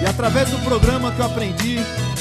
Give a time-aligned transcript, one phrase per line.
[0.00, 1.76] E através do programa que eu aprendi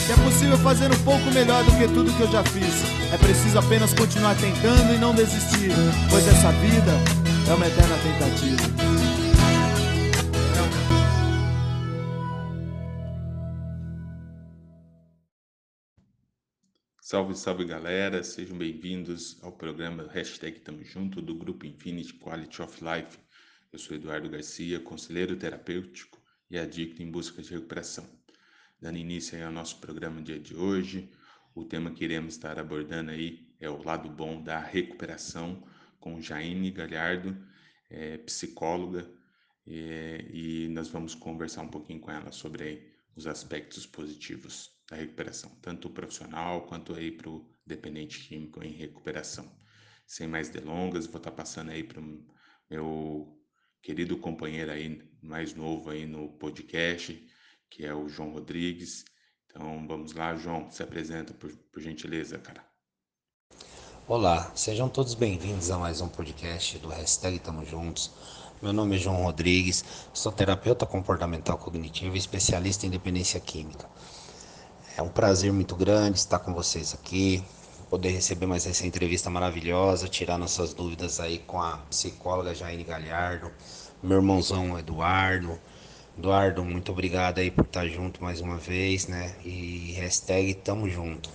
[0.06, 2.84] que é possível fazer um pouco melhor do que tudo que eu já fiz.
[3.12, 5.72] É preciso apenas continuar tentando e não desistir,
[6.10, 6.92] pois essa vida
[7.50, 8.96] é uma eterna tentativa.
[17.02, 22.78] Salve, salve galera, sejam bem-vindos ao programa Hashtag Tamo Junto do Grupo Infinity Quality of
[22.84, 23.18] Life.
[23.74, 26.15] Eu sou Eduardo Garcia, conselheiro terapêutico
[26.50, 28.08] e adicto em busca de recuperação.
[28.80, 31.12] Dando início ao nosso programa dia de hoje,
[31.54, 35.66] o tema que iremos estar abordando aí é o lado bom da recuperação
[36.00, 37.36] com Jaine Galhardo,
[37.90, 39.10] é, psicóloga,
[39.66, 44.98] é, e nós vamos conversar um pouquinho com ela sobre aí, os aspectos positivos da
[44.98, 49.52] recuperação, tanto profissional quanto aí para o dependente químico em recuperação.
[50.06, 52.24] Sem mais delongas, vou estar passando aí para o
[52.70, 53.35] meu
[53.86, 57.24] querido companheiro aí mais novo aí no podcast,
[57.70, 59.06] que é o João Rodrigues.
[59.46, 62.66] Então vamos lá, João, se apresenta por, por gentileza, cara.
[64.08, 68.12] Olá, sejam todos bem-vindos a mais um podcast do Hashtag Tamo Juntos.
[68.60, 73.88] Meu nome é João Rodrigues, sou terapeuta comportamental cognitivo e especialista em dependência química.
[74.98, 77.44] É um prazer muito grande estar com vocês aqui,
[77.90, 83.52] poder receber mais essa entrevista maravilhosa, tirar nossas dúvidas aí com a psicóloga Jaine Galhardo,
[84.02, 85.60] meu irmãozão Eduardo.
[86.18, 89.36] Eduardo, muito obrigado aí por estar junto mais uma vez, né?
[89.44, 91.30] E hashtag tamo junto.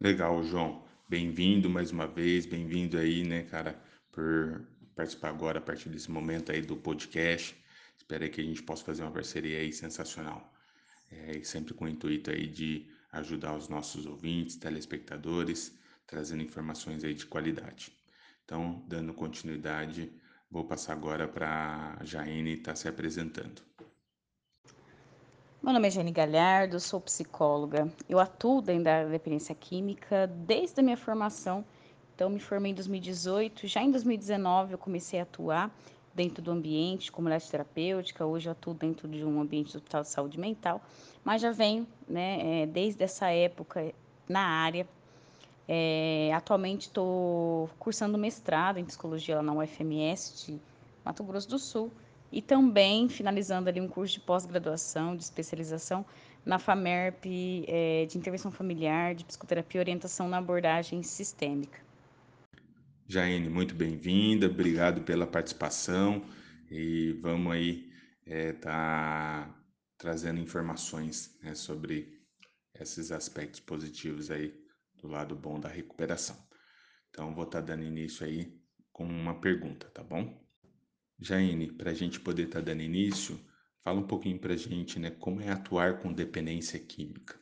[0.00, 0.82] Legal, João.
[1.08, 3.78] Bem-vindo mais uma vez, bem-vindo aí, né, cara,
[4.12, 7.56] por participar agora a partir desse momento aí do podcast.
[7.96, 10.53] Espero que a gente possa fazer uma parceria aí sensacional.
[11.16, 15.72] É, sempre com o intuito aí de ajudar os nossos ouvintes, telespectadores,
[16.06, 17.92] trazendo informações aí de qualidade.
[18.44, 20.12] Então, dando continuidade,
[20.50, 23.62] vou passar agora para a Jaine estar tá se apresentando.
[25.62, 27.90] Meu nome é Jane Galhardo, sou psicóloga.
[28.06, 31.64] Eu atuo dentro da dependência química desde a minha formação.
[32.14, 33.66] Então, me formei em 2018.
[33.66, 35.74] Já em 2019, eu comecei a atuar
[36.14, 38.24] dentro do ambiente, comunidade terapêutica.
[38.24, 40.80] Hoje eu atuo dentro de um ambiente do Hospital de Saúde Mental.
[41.24, 43.92] Mas já venho, né, é, desde essa época
[44.28, 44.86] na área
[45.66, 50.60] é, atualmente estou cursando mestrado em psicologia lá na UFMS de
[51.04, 51.90] Mato Grosso do Sul
[52.30, 56.04] e também finalizando ali um curso de pós-graduação, de especialização
[56.44, 61.83] na FAMERP é, de intervenção familiar, de psicoterapia e orientação na abordagem sistêmica.
[63.06, 66.24] Jaine, muito bem-vinda, obrigado pela participação
[66.70, 67.92] e vamos aí
[68.26, 69.54] estar é, tá
[69.98, 72.18] trazendo informações né, sobre
[72.74, 74.58] esses aspectos positivos aí
[74.96, 76.34] do lado bom da recuperação.
[77.10, 78.58] Então, vou estar tá dando início aí
[78.90, 80.42] com uma pergunta, tá bom?
[81.20, 83.38] Jaine, para a gente poder estar tá dando início,
[83.82, 87.38] fala um pouquinho para a gente, né, como é atuar com dependência química.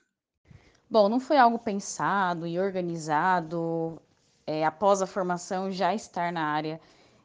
[0.90, 4.02] Bom, não foi algo pensado e organizado
[4.47, 6.80] é, após a formação já estar na área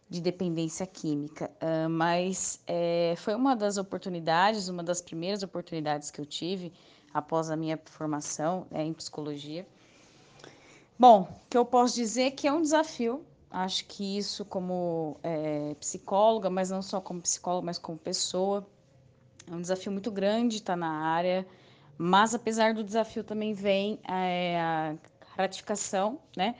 [0.10, 6.22] de dependência química, uh, mas é, foi uma das oportunidades, uma das primeiras oportunidades que
[6.22, 6.72] eu tive
[7.14, 9.66] após a minha formação é, em psicologia,
[11.00, 13.24] Bom, o que eu posso dizer é que é um desafio.
[13.52, 18.66] Acho que isso, como é, psicóloga, mas não só como psicóloga, mas como pessoa,
[19.46, 21.46] é um desafio muito grande estar na área.
[22.00, 24.96] Mas, apesar do desafio, também vem é, a
[25.36, 26.56] gratificação, né?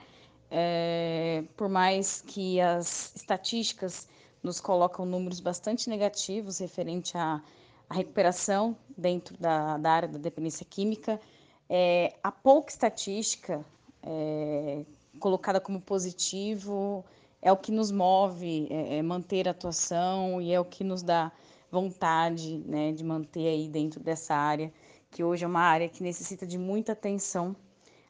[0.50, 4.08] É, por mais que as estatísticas
[4.42, 7.42] nos colocam números bastante negativos referente à,
[7.88, 11.20] à recuperação dentro da, da, área da dependência química,
[11.68, 13.64] é, a pouca estatística
[14.02, 14.84] é,
[15.20, 17.04] colocada como positivo,
[17.42, 21.02] é o que nos move, é, é manter a atuação e é o que nos
[21.02, 21.30] dá
[21.70, 24.72] vontade né, de manter aí dentro dessa área,
[25.10, 27.54] que hoje é uma área que necessita de muita atenção,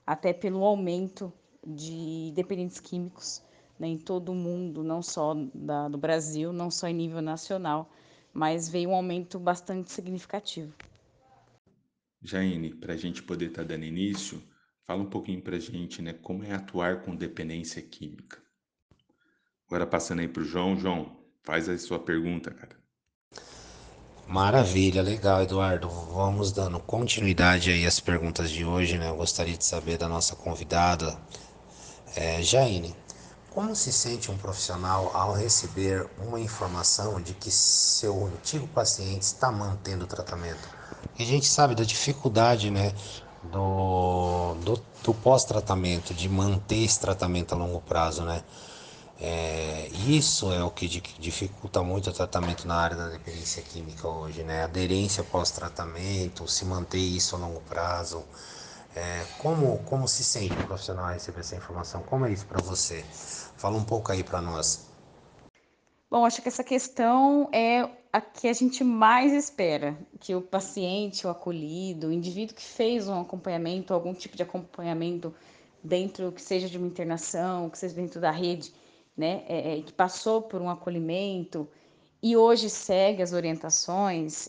[0.06, 1.32] até pelo aumento
[1.68, 3.42] de dependentes químicos
[3.78, 7.90] né, em todo o mundo, não só da, do Brasil, não só em nível nacional,
[8.32, 10.72] mas veio um aumento bastante significativo.
[12.20, 14.42] Jaine, para a gente poder estar tá dando início,
[14.88, 18.38] Fala um pouquinho pra gente, né, como é atuar com dependência química.
[19.66, 20.78] Agora passando aí pro João.
[20.78, 21.14] João,
[21.44, 22.74] faz a sua pergunta, cara.
[24.26, 25.90] Maravilha, legal, Eduardo.
[25.90, 29.10] Vamos dando continuidade aí às perguntas de hoje, né?
[29.10, 31.20] Eu gostaria de saber da nossa convidada,
[32.18, 32.96] é, Jaine.
[33.50, 39.52] Como se sente um profissional ao receber uma informação de que seu antigo paciente está
[39.52, 40.68] mantendo o tratamento?
[41.16, 42.92] E a gente sabe da dificuldade, né,
[43.44, 48.42] do, do, do pós-tratamento, de manter esse tratamento a longo prazo, né?
[49.20, 54.42] É, isso é o que dificulta muito o tratamento na área da dependência química hoje,
[54.42, 54.64] né?
[54.64, 58.24] Aderência pós-tratamento, se manter isso a longo prazo.
[58.96, 62.02] É, como, como se sente o profissional receber essa informação?
[62.02, 63.04] Como é isso para você?
[63.56, 64.88] Fala um pouco aí para nós.
[66.10, 71.26] Bom, acho que essa questão é a que a gente mais espera, que o paciente,
[71.26, 75.34] o acolhido, o indivíduo que fez um acompanhamento, algum tipo de acompanhamento
[75.84, 78.72] dentro, que seja de uma internação, que seja dentro da rede,
[79.16, 81.68] né, é, é, que passou por um acolhimento
[82.22, 84.48] e hoje segue as orientações,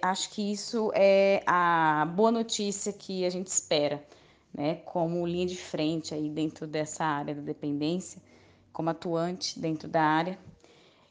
[0.00, 4.04] acho que isso é a boa notícia que a gente espera,
[4.54, 8.22] né, como linha de frente aí dentro dessa área da dependência,
[8.72, 10.38] como atuante dentro da área.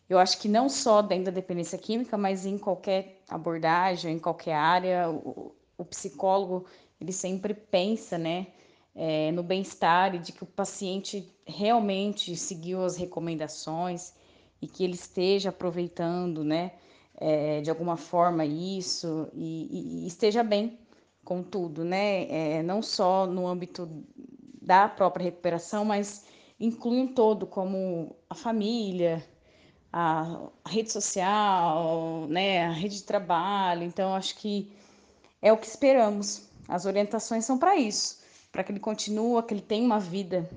[0.09, 4.55] Eu acho que não só dentro da dependência química, mas em qualquer abordagem, em qualquer
[4.55, 6.65] área, o, o psicólogo
[7.01, 8.47] ele sempre pensa, né,
[8.95, 14.13] é, no bem-estar e de que o paciente realmente seguiu as recomendações
[14.61, 16.73] e que ele esteja aproveitando, né,
[17.15, 20.79] é, de alguma forma isso e, e, esteja bem
[21.23, 23.89] com tudo, né, é, não só no âmbito
[24.61, 26.25] da própria recuperação, mas
[26.59, 29.23] inclui um todo, como a família,
[29.91, 33.83] a, a rede social, né, a rede de trabalho.
[33.83, 34.71] Então, acho que
[35.41, 36.49] é o que esperamos.
[36.67, 38.17] As orientações são para isso
[38.57, 40.49] para que ele continue, que ele tenha uma vida,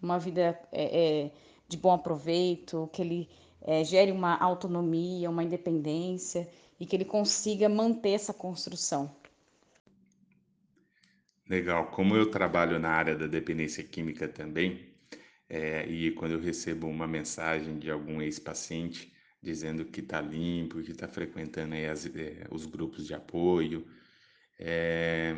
[0.00, 1.30] uma vida é, é,
[1.66, 3.28] de bom aproveito, que ele
[3.62, 9.14] é, gere uma autonomia, uma independência e que ele consiga manter essa construção.
[11.48, 11.90] Legal.
[11.90, 14.88] Como eu trabalho na área da dependência química também,
[15.48, 19.12] é, e quando eu recebo uma mensagem de algum ex-paciente
[19.42, 23.86] dizendo que está limpo, que está frequentando as, é, os grupos de apoio,
[24.58, 25.36] é,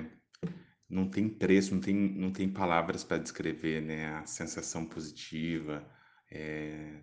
[0.89, 5.87] não tem preço, não tem, não tem palavras para descrever né, a sensação positiva
[6.31, 6.97] é,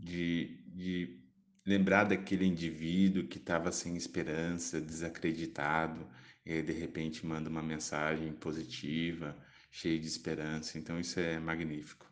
[0.00, 1.20] de, de
[1.66, 6.06] lembrar daquele indivíduo que estava sem esperança, desacreditado,
[6.44, 9.36] e de repente manda uma mensagem positiva,
[9.70, 10.78] cheia de esperança.
[10.78, 12.10] Então isso é magnífico.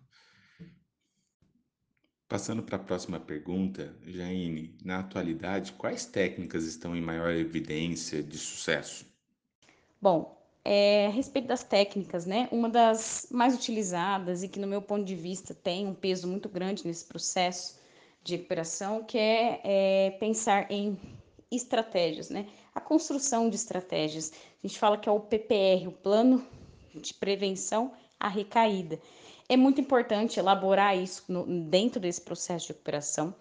[2.28, 8.36] Passando para a próxima pergunta, Jaine, na atualidade, quais técnicas estão em maior evidência de
[8.36, 9.06] sucesso?
[10.00, 12.46] Bom, é, a respeito das técnicas, né?
[12.52, 16.50] Uma das mais utilizadas e que, no meu ponto de vista, tem um peso muito
[16.50, 17.77] grande nesse processo
[18.28, 20.98] de recuperação, que é, é pensar em
[21.50, 22.46] estratégias, né?
[22.74, 24.32] A construção de estratégias.
[24.62, 26.44] A gente fala que é o PPR, o Plano
[26.94, 29.00] de Prevenção à Recaída.
[29.48, 33.34] É muito importante elaborar isso no, dentro desse processo de recuperação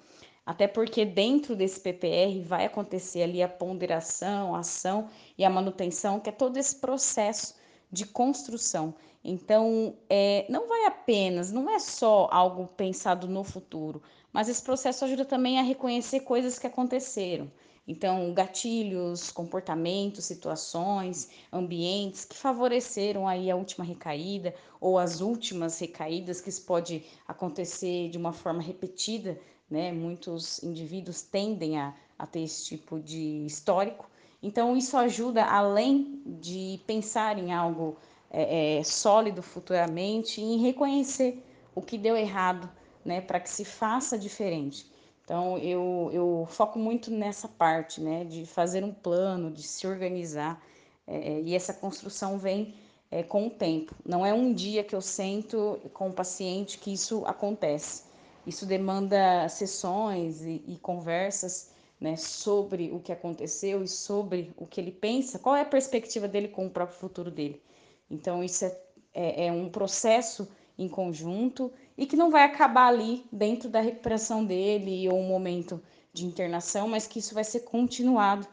[0.47, 6.21] até porque dentro desse PPR vai acontecer ali a ponderação, a ação e a manutenção,
[6.21, 7.53] que é todo esse processo
[7.91, 8.95] de construção.
[9.21, 14.01] Então, é, não vai apenas, não é só algo pensado no futuro,
[14.37, 17.51] mas esse processo ajuda também a reconhecer coisas que aconteceram.
[17.87, 26.39] Então, gatilhos, comportamentos, situações, ambientes que favoreceram aí a última recaída ou as últimas recaídas,
[26.39, 29.91] que isso pode acontecer de uma forma repetida né?
[29.91, 34.07] Muitos indivíduos tendem a, a ter esse tipo de histórico.
[34.41, 37.97] Então, isso ajuda, além de pensar em algo
[38.29, 42.69] é, é, sólido futuramente, em reconhecer o que deu errado,
[43.07, 43.21] né?
[43.21, 44.91] Para que se faça diferente.
[45.23, 48.25] Então, eu, eu foco muito nessa parte, né?
[48.25, 50.61] De fazer um plano, de se organizar.
[51.07, 52.75] É, é e essa construção vem
[53.09, 53.95] é, com o tempo.
[54.05, 58.03] Não é um dia que eu sento com o paciente que isso acontece.
[58.45, 64.79] Isso demanda sessões e, e conversas né, sobre o que aconteceu e sobre o que
[64.79, 67.61] ele pensa, qual é a perspectiva dele com o próprio futuro dele.
[68.09, 68.77] Então, isso é,
[69.13, 74.45] é, é um processo em conjunto e que não vai acabar ali dentro da recuperação
[74.45, 75.81] dele ou um momento
[76.13, 78.47] de internação, mas que isso vai ser continuado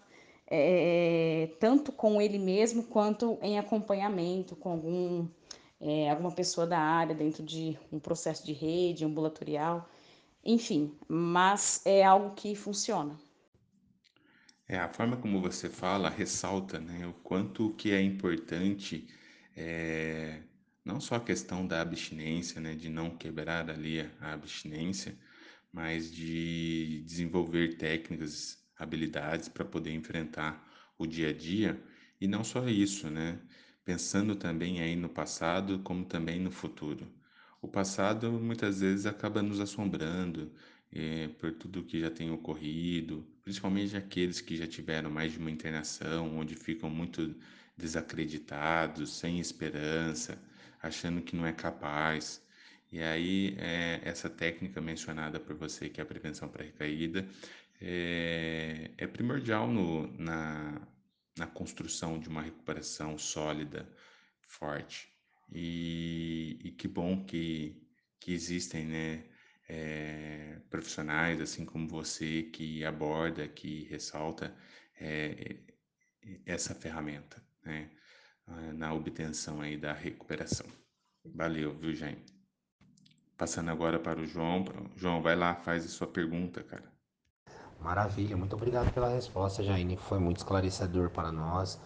[0.47, 5.29] é, tanto com ele mesmo quanto em acompanhamento com algum
[5.81, 9.89] é, alguma pessoa da área dentro de um processo de rede ambulatorial,
[10.43, 13.19] enfim, mas é algo que funciona.
[14.67, 19.07] É, a forma como você fala ressalta né, o quanto que é importante
[19.55, 20.41] é,
[20.85, 25.19] não só a questão da abstinência, né, de não quebrar ali a abstinência,
[25.73, 30.65] mas de desenvolver técnicas habilidades para poder enfrentar
[30.99, 31.83] o dia a dia
[32.21, 33.41] e não só isso, né?
[33.85, 37.07] Pensando também aí no passado como também no futuro.
[37.61, 40.53] O passado muitas vezes acaba nos assombrando
[40.93, 45.51] é, por tudo que já tem ocorrido, principalmente aqueles que já tiveram mais de uma
[45.51, 47.35] internação, onde ficam muito
[47.77, 50.39] desacreditados, sem esperança,
[50.85, 52.43] achando que não é capaz.
[52.93, 57.27] E aí, é, essa técnica mencionada por você, que é a prevenção pré-recaída,
[57.81, 60.81] é, é primordial no, na,
[61.37, 63.89] na construção de uma recuperação sólida,
[64.43, 65.09] forte.
[65.53, 67.83] E, e que bom que,
[68.21, 69.25] que existem né,
[69.69, 74.55] é, profissionais assim como você que aborda, que ressalta
[75.01, 75.57] é,
[76.47, 77.91] essa ferramenta né,
[78.75, 80.67] na obtenção aí da recuperação.
[81.25, 82.35] Valeu, viu, gente?
[83.37, 84.65] Passando agora para o João.
[84.97, 86.85] João, vai lá, faz a sua pergunta, cara.
[87.81, 89.97] Maravilha, muito obrigado pela resposta, Jaine.
[89.97, 91.79] Foi muito esclarecedor para nós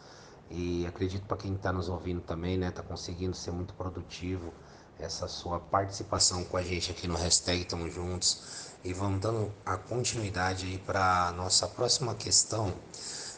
[0.50, 4.52] e acredito para quem está nos ouvindo também, né, está conseguindo ser muito produtivo
[4.98, 9.76] essa sua participação com a gente aqui no hashtag Tamo Juntos e vamos dando a
[9.76, 12.72] continuidade aí para nossa próxima questão.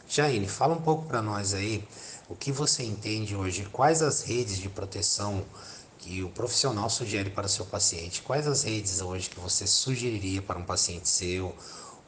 [0.08, 1.86] Jaine, fala um pouco para nós aí
[2.30, 5.44] o que você entende hoje, quais as redes de proteção
[5.98, 8.22] que o profissional sugere para o seu paciente?
[8.22, 11.52] Quais as redes hoje que você sugeriria para um paciente seu?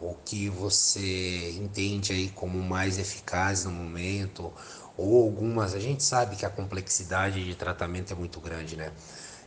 [0.01, 4.53] O que você entende aí como mais eficaz no momento?
[4.97, 8.93] Ou algumas, a gente sabe que a complexidade de tratamento é muito grande, né?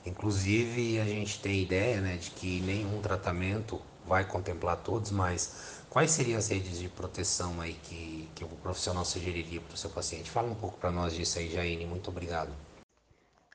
[0.06, 5.52] Inclusive, a gente tem ideia né, de que nenhum tratamento vai contemplar todos, mas
[5.96, 9.90] quais seriam as redes de proteção aí que, que o profissional sugeriria para o seu
[9.90, 10.30] paciente?
[10.30, 11.86] Fala um pouco para nós disso aí, Jaine.
[11.86, 12.52] Muito obrigado.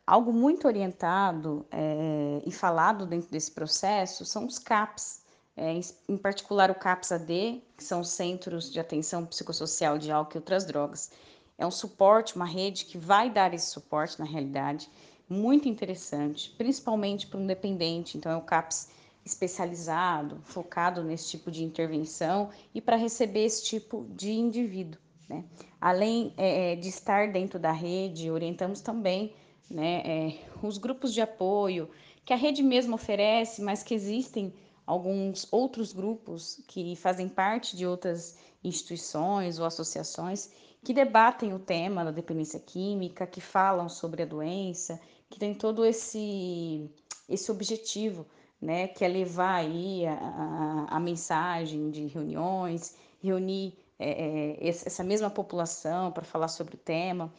[0.07, 5.21] Algo muito orientado é, e falado dentro desse processo são os CAPs,
[5.55, 10.39] é, em, em, particular o CAPS-AD, que são Centros de Atenção Psicossocial de Álcool e
[10.39, 11.11] Outras Drogas.
[11.59, 14.89] É um suporte, uma rede que vai dar esse suporte na realidade,
[15.29, 18.17] muito interessante, principalmente para um dependente.
[18.17, 18.89] Então, é o CAPS
[19.25, 25.01] especializado, focado nesse tipo de intervenção e para receber esse tipo de indivíduo.
[25.29, 25.45] Né?
[25.81, 29.35] Além é, de estar dentro da rede, orientamos também
[29.71, 30.03] né?
[30.05, 31.89] É, os grupos de apoio
[32.25, 34.53] que a rede mesmo oferece, mas que existem
[34.85, 40.51] alguns outros grupos que fazem parte de outras instituições ou associações
[40.83, 45.85] que debatem o tema da dependência química, que falam sobre a doença, que tem todo
[45.85, 46.91] esse
[47.29, 48.27] esse objetivo,
[48.61, 55.05] né, que é levar aí a, a, a mensagem de reuniões, reunir é, é essa
[55.05, 57.33] mesma população para falar sobre o tema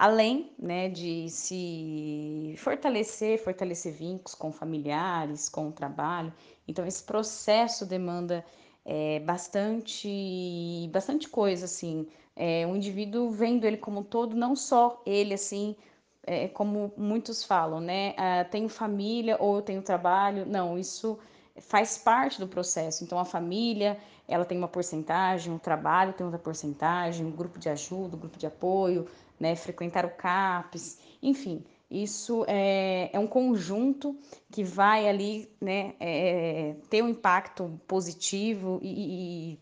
[0.00, 6.32] além né, de se fortalecer, fortalecer vínculos com familiares, com o trabalho.
[6.66, 8.42] Então, esse processo demanda
[8.82, 12.06] é, bastante, bastante coisa, assim.
[12.34, 15.76] É, o indivíduo vendo ele como um todo, não só ele, assim,
[16.22, 18.14] é, como muitos falam, né?
[18.16, 20.46] Ah, tenho família ou eu tenho trabalho.
[20.46, 21.18] Não, isso
[21.58, 23.04] faz parte do processo.
[23.04, 23.98] Então, a família,
[24.28, 28.38] ela tem uma porcentagem, o trabalho tem outra porcentagem, o grupo de ajuda, o grupo
[28.38, 29.06] de apoio,
[29.38, 34.16] né, frequentar o CAPES, enfim, isso é, é um conjunto
[34.52, 39.58] que vai ali né, é, ter um impacto positivo e, e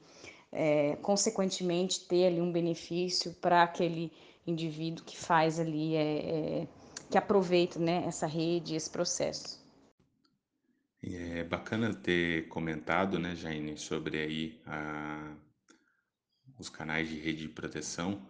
[0.53, 4.13] é, consequentemente, ter ali um benefício para aquele
[4.49, 6.69] indivíduo que faz ali, é, é,
[7.11, 9.59] que aproveita né, essa rede, esse processo.
[11.03, 15.37] É bacana ter comentado, né, Jaine, sobre aí a,
[16.59, 18.29] os canais de rede de proteção,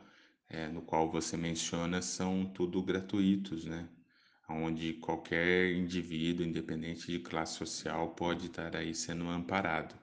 [0.49, 3.89] é, no qual você menciona são tudo gratuitos, né?
[4.51, 9.95] Onde qualquer indivíduo, independente de classe social, pode estar aí sendo amparado.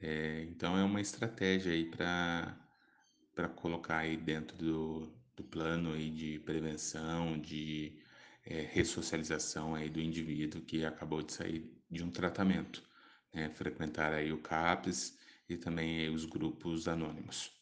[0.00, 2.56] É, então é uma estratégia aí para
[3.34, 7.98] para colocar aí dentro do, do plano aí de prevenção, de
[8.44, 12.82] é, ressocialização aí do indivíduo que acabou de sair de um tratamento,
[13.32, 13.50] né?
[13.50, 17.52] frequentar aí o CAPES e também os grupos anônimos.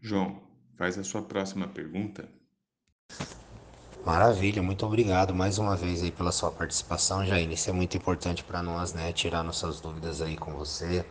[0.00, 0.50] João,
[0.80, 2.26] Faz a sua próxima pergunta.
[4.02, 7.52] Maravilha, muito obrigado mais uma vez aí pela sua participação, Jaine.
[7.52, 9.12] Isso é muito importante para nós, né?
[9.12, 11.04] Tirar nossas dúvidas aí com você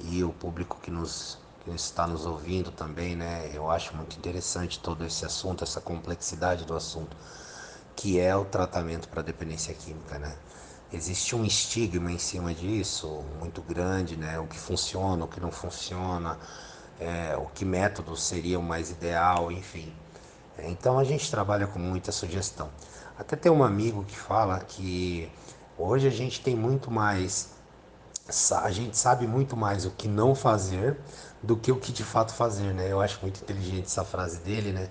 [0.00, 1.38] e o público que nos
[1.74, 3.50] está nos ouvindo também, né?
[3.54, 7.16] Eu acho muito interessante todo esse assunto, essa complexidade do assunto,
[7.96, 10.36] que é o tratamento para dependência química, né?
[10.92, 14.38] Existe um estigma em cima disso muito grande, né?
[14.38, 16.38] O que funciona, o que não funciona
[17.00, 19.92] é, o que método seria o mais ideal, enfim.
[20.58, 22.68] Então a gente trabalha com muita sugestão.
[23.18, 25.30] Até tem um amigo que fala que
[25.76, 27.50] hoje a gente tem muito mais
[28.62, 30.96] a gente sabe muito mais o que não fazer
[31.42, 32.90] do que o que de fato fazer, né?
[32.90, 34.88] Eu acho muito inteligente essa frase dele, né?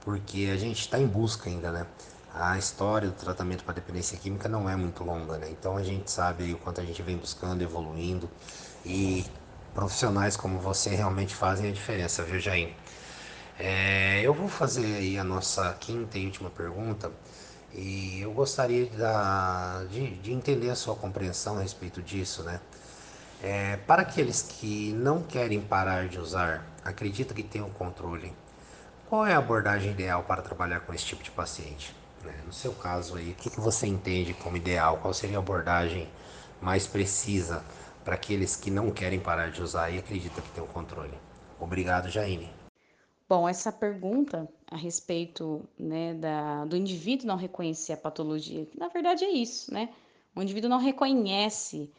[0.00, 1.86] Porque a gente está em busca ainda, né?
[2.34, 5.48] A história do tratamento para dependência química não é muito longa, né?
[5.50, 8.30] Então a gente sabe o quanto a gente vem buscando, evoluindo
[8.84, 9.26] e
[9.74, 12.74] profissionais como você realmente fazem a diferença, viu, Jair?
[13.58, 17.12] É, eu vou fazer aí a nossa quinta e última pergunta
[17.74, 22.60] e eu gostaria de, de, de entender a sua compreensão a respeito disso, né?
[23.42, 28.32] É, para aqueles que não querem parar de usar, acredita que tem o controle,
[29.08, 31.94] qual é a abordagem ideal para trabalhar com esse tipo de paciente?
[32.22, 32.34] Né?
[32.44, 34.98] No seu caso aí, o que, que você entende como ideal?
[34.98, 36.06] Qual seria a abordagem
[36.60, 37.64] mais precisa
[38.04, 41.14] para aqueles que não querem parar de usar e acreditam que tem o controle?
[41.58, 42.50] Obrigado, Jaine.
[43.28, 49.24] Bom, essa pergunta a respeito né, da, do indivíduo não reconhecer a patologia, na verdade
[49.24, 49.88] é isso, né?
[50.34, 51.90] O indivíduo não reconhece,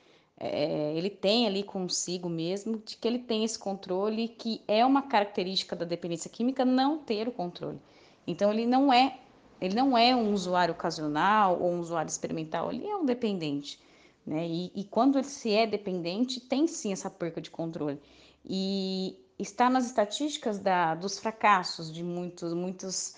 [0.44, 5.04] é, ele tem ali consigo mesmo de que ele tem esse controle, que é uma
[5.04, 7.80] característica da dependência química não ter o controle.
[8.26, 9.20] Então ele não é,
[9.62, 13.80] ele não é um usuário ocasional ou um usuário experimental, ele é um dependente.
[14.26, 14.48] Né?
[14.48, 18.00] E, e quando ele se é dependente, tem sim essa perca de controle.
[18.44, 23.16] E está nas estatísticas da, dos fracassos de muitos, muitos,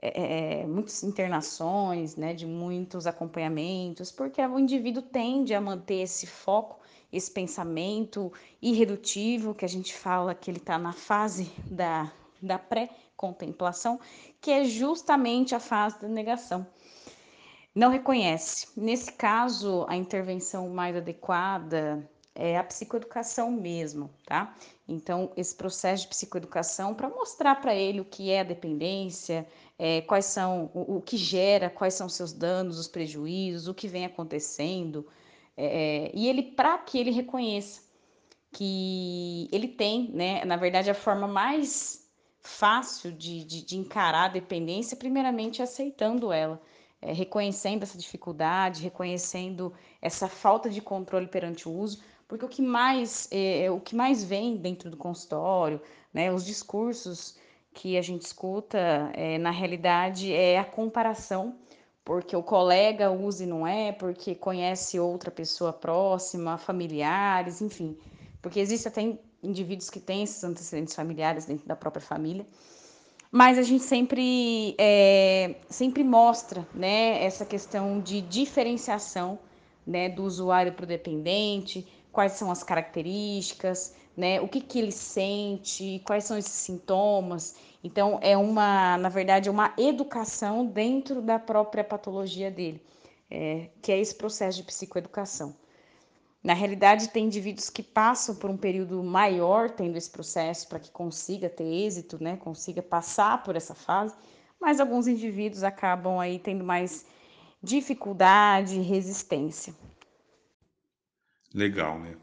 [0.00, 6.26] é, é, muitas internações, né, de muitos acompanhamentos, porque o indivíduo tende a manter esse
[6.26, 6.78] foco,
[7.12, 12.12] esse pensamento irredutivo, que a gente fala que ele está na fase da,
[12.42, 13.98] da pré-contemplação,
[14.40, 16.66] que é justamente a fase da negação.
[17.74, 18.68] Não reconhece.
[18.76, 24.54] Nesse caso, a intervenção mais adequada é a psicoeducação mesmo, tá?
[24.86, 29.46] Então, esse processo de psicoeducação para mostrar para ele o que é a dependência,
[29.78, 33.88] é, quais são o, o, que gera, quais são seus danos, os prejuízos, o que
[33.88, 35.06] vem acontecendo,
[35.56, 37.86] é, e ele para que ele reconheça
[38.52, 40.44] que ele tem, né?
[40.44, 42.08] Na verdade, a forma mais
[42.40, 46.60] fácil de, de, de encarar a dependência, primeiramente, é aceitando ela.
[47.02, 52.62] É, reconhecendo essa dificuldade, reconhecendo essa falta de controle perante o uso, porque o que
[52.62, 55.80] mais é, é, o que mais vem dentro do consultório,
[56.12, 57.36] né, os discursos
[57.76, 58.78] que a gente escuta,
[59.12, 61.54] é, na realidade é a comparação,
[62.02, 67.94] porque o colega usa e não é, porque conhece outra pessoa próxima, familiares, enfim,
[68.40, 72.46] porque existe até indivíduos que têm esses antecedentes familiares dentro da própria família.
[73.30, 79.38] Mas a gente sempre, é, sempre mostra né, essa questão de diferenciação
[79.86, 84.40] né, do usuário para o dependente, quais são as características, né?
[84.40, 87.56] O que, que ele sente, quais são esses sintomas.
[87.84, 92.80] Então, é uma, na verdade, é uma educação dentro da própria patologia dele,
[93.30, 95.54] é, que é esse processo de psicoeducação.
[96.42, 100.90] Na realidade, tem indivíduos que passam por um período maior tendo esse processo para que
[100.90, 102.36] consiga ter êxito, né?
[102.36, 104.14] Consiga passar por essa fase,
[104.60, 107.04] mas alguns indivíduos acabam aí tendo mais
[107.60, 109.74] dificuldade resistência.
[111.52, 112.16] Legal, né?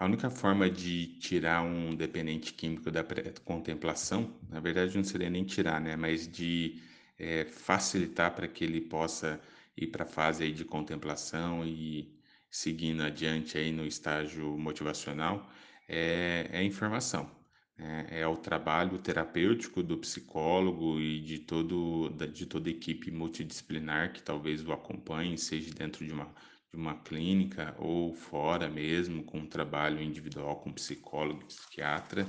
[0.00, 3.04] A única forma de tirar um dependente químico da
[3.44, 5.94] contemplação, na verdade não seria nem tirar, né?
[5.94, 6.82] Mas de
[7.18, 9.38] é, facilitar para que ele possa
[9.76, 12.18] ir para a fase aí de contemplação e
[12.50, 15.50] seguindo adiante aí no estágio motivacional,
[15.86, 17.30] é, é informação.
[17.76, 24.14] É, é, o trabalho terapêutico do psicólogo e de, todo, de toda a equipe multidisciplinar
[24.14, 26.34] que talvez o acompanhe, seja dentro de uma
[26.72, 32.26] de uma clínica ou fora mesmo, com um trabalho individual com psicólogo, psiquiatra,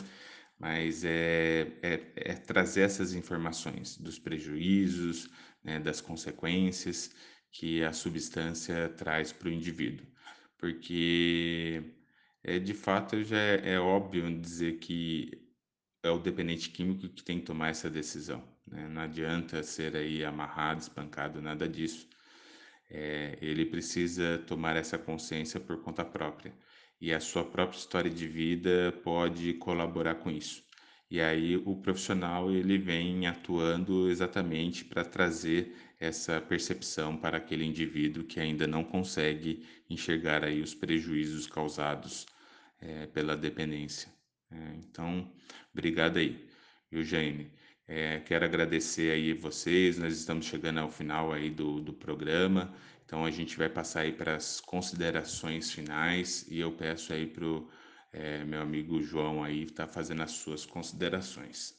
[0.60, 5.30] mas é, é, é trazer essas informações dos prejuízos,
[5.64, 7.16] né, das consequências
[7.52, 10.06] que a substância traz para o indivíduo.
[10.58, 11.84] Porque,
[12.44, 15.32] é, de fato, já é, é óbvio dizer que
[16.04, 18.44] é o dependente químico que tem que tomar essa decisão.
[18.68, 18.88] Né?
[18.88, 22.08] Não adianta ser aí amarrado, espancado, nada disso
[22.92, 26.54] é, ele precisa tomar essa consciência por conta própria.
[27.00, 30.64] E a sua própria história de vida pode colaborar com isso.
[31.10, 38.24] E aí o profissional ele vem atuando exatamente para trazer essa percepção para aquele indivíduo
[38.24, 42.26] que ainda não consegue enxergar aí os prejuízos causados
[42.80, 44.12] é, pela dependência.
[44.52, 45.32] É, então,
[45.74, 46.48] obrigado aí,
[46.92, 47.52] Eugênio.
[47.94, 52.74] É, quero agradecer aí vocês, nós estamos chegando ao final aí do, do programa,
[53.06, 57.44] então a gente vai passar aí para as considerações finais e eu peço aí para
[57.44, 57.68] o
[58.14, 61.74] é, meu amigo João aí estar tá fazendo as suas considerações.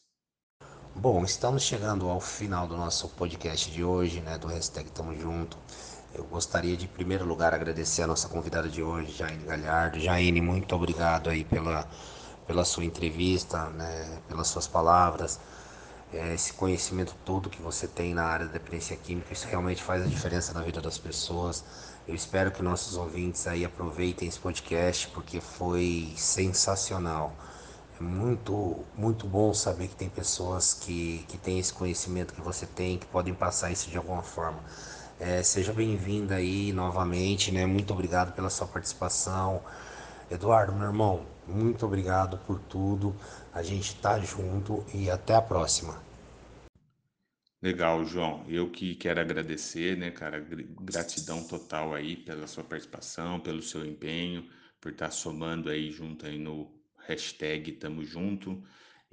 [0.94, 5.57] Bom, estamos chegando ao final do nosso podcast de hoje, né, do hashtag Tamo Junto.
[6.14, 9.98] Eu gostaria de, em primeiro lugar, agradecer a nossa convidada de hoje, Jaine Galhardo.
[9.98, 11.88] Jaine, muito obrigado aí pela,
[12.46, 15.40] pela sua entrevista, né, pelas suas palavras,
[16.12, 20.03] é, esse conhecimento todo que você tem na área da dependência química, isso realmente faz
[20.03, 21.64] a diferença na vida das pessoas.
[22.07, 27.35] Eu espero que nossos ouvintes aí aproveitem esse podcast porque foi sensacional.
[27.98, 32.66] É muito, muito bom saber que tem pessoas que, que têm esse conhecimento que você
[32.66, 34.59] tem, que podem passar isso de alguma forma.
[35.20, 37.64] É, seja bem-vinda aí novamente, né?
[37.64, 39.62] Muito obrigado pela sua participação.
[40.31, 43.14] Eduardo, meu irmão, muito obrigado por tudo.
[43.52, 46.02] A gente tá junto e até a próxima.
[47.61, 48.44] Legal, João.
[48.48, 50.40] Eu que quero agradecer, né, cara?
[50.81, 54.48] Gratidão total aí pela sua participação, pelo seu empenho,
[54.81, 56.72] por estar somando aí junto aí no
[57.07, 58.62] hashtag Tamo Junto.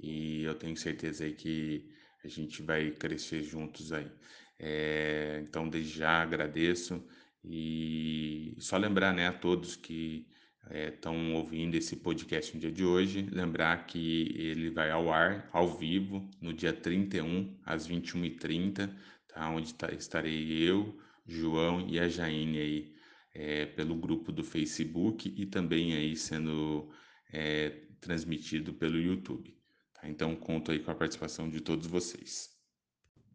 [0.00, 1.88] E eu tenho certeza aí que
[2.24, 4.10] a gente vai crescer juntos aí.
[4.58, 7.02] É, então, desde já agradeço
[7.44, 10.26] e só lembrar, né, a todos que
[10.68, 15.48] estão é, ouvindo esse podcast no dia de hoje, lembrar que ele vai ao ar,
[15.52, 18.94] ao vivo, no dia 31, às 21h30,
[19.28, 19.50] tá?
[19.50, 20.96] onde tá, estarei eu,
[21.26, 22.94] João e a Jaine aí,
[23.34, 26.90] é, pelo grupo do Facebook e também aí sendo
[27.32, 27.70] é,
[28.00, 29.56] transmitido pelo YouTube.
[29.94, 30.08] Tá?
[30.08, 32.50] Então, conto aí com a participação de todos vocês.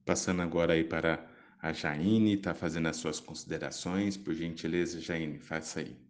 [0.05, 1.29] Passando agora aí para
[1.61, 4.17] a Jaine, tá fazendo as suas considerações.
[4.17, 6.04] Por gentileza, Jaine, faça aí.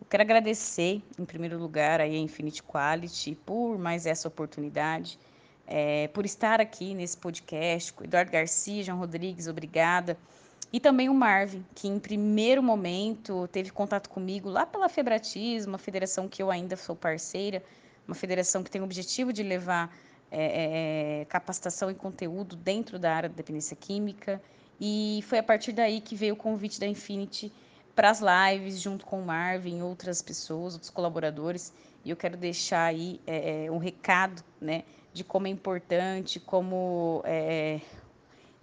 [0.00, 5.18] Eu quero agradecer, em primeiro lugar, aí a Infinity Quality por mais essa oportunidade,
[5.66, 7.92] é, por estar aqui nesse podcast.
[8.02, 10.16] Eduardo Garcia, João Rodrigues, obrigada.
[10.72, 15.78] E também o Marvin, que em primeiro momento teve contato comigo lá pela Febratismo, uma
[15.78, 17.62] federação que eu ainda sou parceira,
[18.06, 19.94] uma federação que tem o objetivo de levar
[20.30, 24.40] é, é, capacitação e conteúdo dentro da área da dependência química.
[24.80, 27.52] E foi a partir daí que veio o convite da Infinity
[27.98, 31.72] para as lives, junto com o Marvin, outras pessoas, outros colaboradores.
[32.04, 37.20] E eu quero deixar aí é, é, um recado, né, de como é importante, como
[37.24, 37.80] é,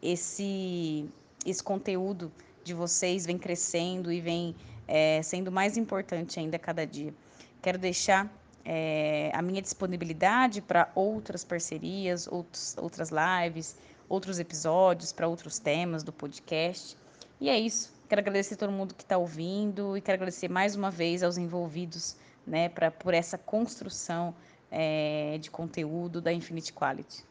[0.02, 1.10] esse,
[1.46, 2.32] esse conteúdo
[2.64, 4.56] de vocês vem crescendo e vem
[4.88, 7.14] é, sendo mais importante ainda a cada dia.
[7.62, 13.76] Quero deixar é, a minha disponibilidade para outras parcerias, outros, outras lives,
[14.08, 16.98] outros episódios, para outros temas do podcast.
[17.42, 17.95] E é isso.
[18.08, 22.16] Quero agradecer todo mundo que está ouvindo e quero agradecer mais uma vez aos envolvidos
[22.46, 24.36] né, pra, por essa construção
[24.70, 27.24] é, de conteúdo da Infinite Quality.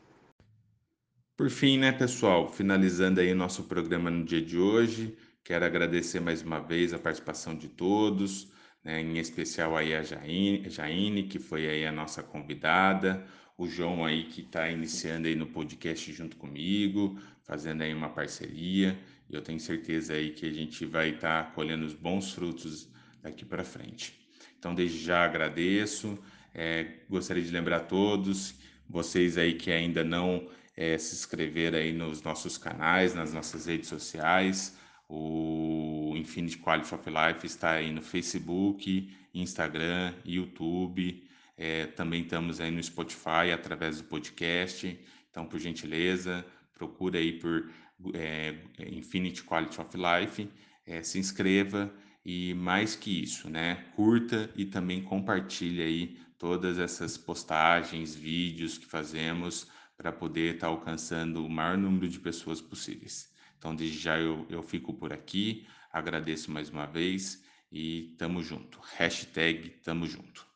[1.36, 6.42] Por fim, né, pessoal, finalizando aí nosso programa no dia de hoje, quero agradecer mais
[6.42, 11.68] uma vez a participação de todos, né, em especial aí a Jaine, Jaine, que foi
[11.68, 13.24] aí a nossa convidada,
[13.56, 18.98] o João aí que está iniciando aí no podcast junto comigo, fazendo aí uma parceria.
[19.28, 22.88] E eu tenho certeza aí que a gente vai estar tá colhendo os bons frutos
[23.22, 24.18] daqui para frente.
[24.58, 26.18] Então, desde já agradeço.
[26.54, 28.54] É, gostaria de lembrar a todos,
[28.88, 33.88] vocês aí que ainda não é, se inscreveram aí nos nossos canais, nas nossas redes
[33.88, 34.76] sociais.
[35.08, 41.24] O Infinity Quality of Life está aí no Facebook, Instagram, YouTube.
[41.56, 44.98] É, também estamos aí no Spotify através do podcast.
[45.30, 47.70] Então, por gentileza, procura aí por
[48.14, 50.48] é, Infinity Quality of Life,
[50.86, 51.92] é, se inscreva
[52.24, 58.86] e mais que isso, né, curta e também compartilhe aí todas essas postagens, vídeos que
[58.86, 63.32] fazemos para poder estar tá alcançando o maior número de pessoas possíveis.
[63.58, 68.78] Então, desde já eu, eu fico por aqui, agradeço mais uma vez e tamo junto.
[68.96, 70.53] Hashtag tamo junto.